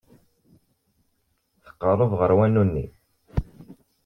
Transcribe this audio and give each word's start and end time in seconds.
Tqerreb 1.65 2.11
ɣer 2.19 2.31
wanu-nni. 2.37 2.85